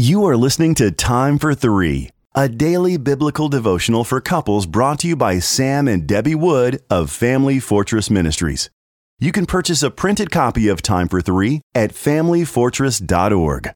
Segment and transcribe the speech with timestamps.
[0.00, 5.08] You are listening to Time for Three, a daily biblical devotional for couples brought to
[5.08, 8.70] you by Sam and Debbie Wood of Family Fortress Ministries.
[9.18, 13.72] You can purchase a printed copy of Time for Three at FamilyFortress.org.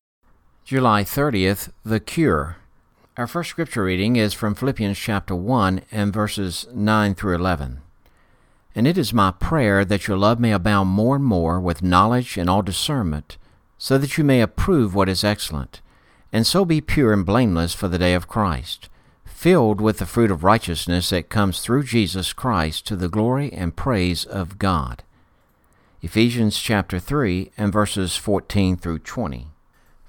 [0.65, 2.57] July 30th, The Cure.
[3.19, 7.83] Our first scripture reading is from Philippians chapter 1 and verses 9 through 11.
[8.75, 12.39] And it is my prayer that your love may abound more and more with knowledge
[12.39, 13.37] and all discernment,
[13.77, 15.83] so that you may approve what is excellent,
[16.35, 18.89] and so be pure and blameless for the day of Christ,
[19.25, 23.77] filled with the fruit of righteousness that comes through Jesus Christ to the glory and
[23.77, 25.05] praise of God.
[26.03, 29.47] Ephesians chapter 3 and verses 14 through 20.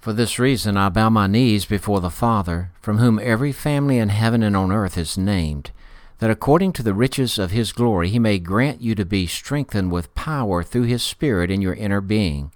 [0.02, 4.10] For this reason I bow my knees before the Father, from whom every family in
[4.10, 5.70] heaven and on earth is named,
[6.18, 9.92] that according to the riches of his glory he may grant you to be strengthened
[9.92, 12.52] with power through his Spirit in your inner being,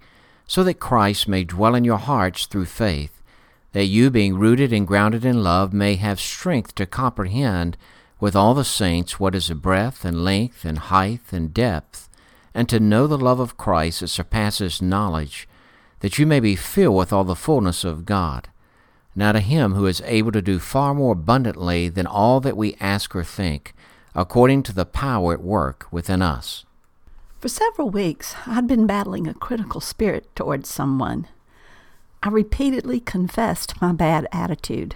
[0.47, 3.18] so that Christ may dwell in your hearts through faith,
[3.71, 7.77] that you, being rooted and grounded in love, may have strength to comprehend
[8.19, 12.09] with all the saints what is the breadth and length and height and depth,
[12.53, 15.47] and to know the love of Christ that surpasses knowledge,
[15.99, 18.49] that you may be filled with all the fullness of God.
[19.15, 22.75] Now to him who is able to do far more abundantly than all that we
[22.79, 23.73] ask or think,
[24.15, 26.65] according to the power at work within us.
[27.39, 31.27] For several weeks, I'd been battling a critical spirit towards someone.
[32.21, 34.95] I repeatedly confessed my bad attitude.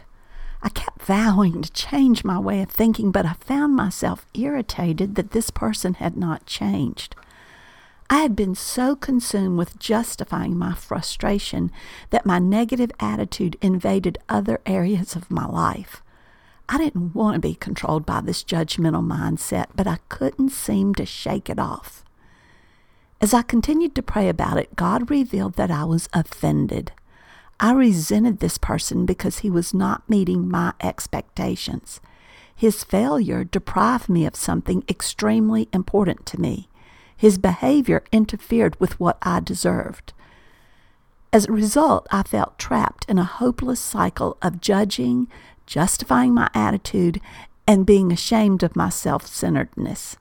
[0.61, 5.31] I kept vowing to change my way of thinking, but I found myself irritated that
[5.31, 7.15] this person had not changed.
[8.09, 11.71] I had been so consumed with justifying my frustration
[12.09, 16.03] that my negative attitude invaded other areas of my life.
[16.67, 21.05] I didn't want to be controlled by this judgmental mindset, but I couldn't seem to
[21.05, 22.03] shake it off.
[23.21, 26.91] As I continued to pray about it, God revealed that I was offended.
[27.63, 32.01] I resented this person because he was not meeting my expectations.
[32.53, 36.67] His failure deprived me of something extremely important to me.
[37.15, 40.11] His behavior interfered with what I deserved.
[41.31, 45.29] As a result, I felt trapped in a hopeless cycle of judging,
[45.65, 47.21] justifying my attitude,
[47.65, 50.17] and being ashamed of my self centeredness.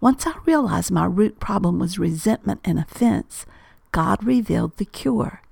[0.00, 3.44] Once I realized my root problem was resentment and offense,
[3.90, 5.42] God revealed the cure.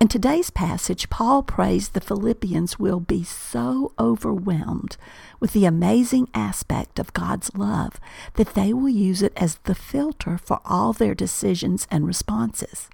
[0.00, 4.96] In today's passage, Paul prays the Philippians will be so overwhelmed
[5.40, 7.98] with the amazing aspect of God's love
[8.34, 12.88] that they will use it as the filter for all their decisions and responses.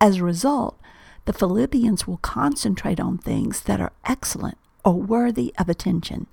[0.00, 0.76] As a result,
[1.24, 6.26] the Philippians will concentrate on things that are excellent or worthy of attention.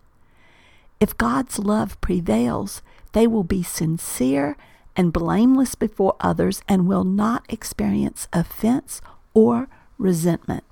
[1.00, 2.81] If God's love prevails,
[3.12, 4.57] they will be sincere
[4.95, 9.00] and blameless before others and will not experience offense
[9.35, 9.69] or
[10.01, 10.63] resentment.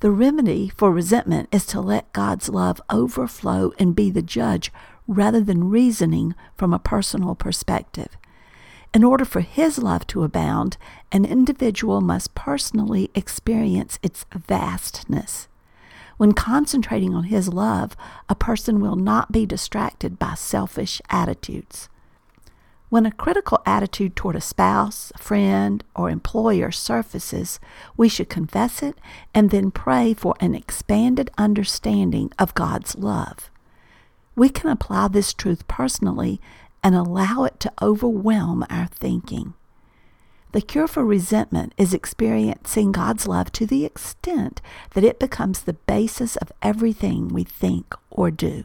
[0.00, 4.72] The remedy for resentment is to let God's love overflow and be the judge
[5.06, 8.16] rather than reasoning from a personal perspective.
[8.94, 10.76] In order for His love to abound,
[11.12, 15.48] an individual must personally experience its vastness.
[16.16, 17.96] When concentrating on His love,
[18.28, 21.88] a person will not be distracted by selfish attitudes.
[22.90, 27.60] When a critical attitude toward a spouse, friend, or employer surfaces,
[27.98, 28.98] we should confess it
[29.34, 33.50] and then pray for an expanded understanding of God's love.
[34.34, 36.40] We can apply this truth personally
[36.82, 39.52] and allow it to overwhelm our thinking.
[40.52, 44.62] The cure for resentment is experiencing God's love to the extent
[44.94, 48.64] that it becomes the basis of everything we think or do.